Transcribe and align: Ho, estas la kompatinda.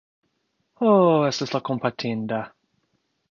Ho, 0.83 0.93
estas 1.27 1.53
la 1.55 1.61
kompatinda. 1.71 2.43